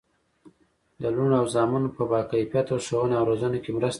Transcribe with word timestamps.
د 1.01 1.03
لوڼو 1.15 1.35
او 1.41 1.45
زامنو 1.53 1.89
په 1.97 2.03
باکیفیته 2.11 2.75
ښوونه 2.85 3.15
او 3.17 3.25
روزنه 3.31 3.57
کې 3.63 3.69
مرسته 3.71 3.79
وکړي. 3.79 3.89